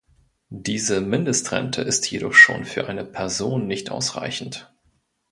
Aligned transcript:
Diese 0.55 0.99
Mindestrente 0.99 1.83
ist 1.83 2.09
jedoch 2.09 2.33
schon 2.33 2.65
für 2.65 2.87
eine 2.87 3.05
Person 3.05 3.67
nicht 3.67 3.91
ausreichend! 3.91 4.73